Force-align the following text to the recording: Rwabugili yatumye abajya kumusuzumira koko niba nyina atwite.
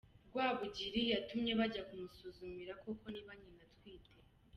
Rwabugili 0.29 1.01
yatumye 1.13 1.51
abajya 1.55 1.81
kumusuzumira 1.87 2.73
koko 2.81 3.05
niba 3.13 3.31
nyina 3.41 3.61
atwite. 3.67 4.13